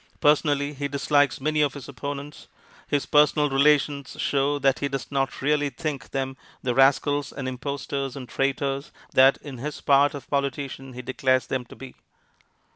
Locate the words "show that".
4.19-4.79